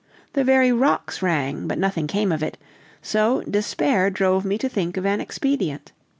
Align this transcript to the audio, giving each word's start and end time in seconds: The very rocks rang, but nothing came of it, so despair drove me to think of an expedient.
The 0.33 0.43
very 0.43 0.71
rocks 0.71 1.21
rang, 1.21 1.67
but 1.67 1.77
nothing 1.77 2.07
came 2.07 2.31
of 2.31 2.41
it, 2.41 2.57
so 3.03 3.41
despair 3.43 4.09
drove 4.09 4.43
me 4.43 4.57
to 4.57 4.67
think 4.67 4.97
of 4.97 5.05
an 5.05 5.21
expedient. 5.21 5.91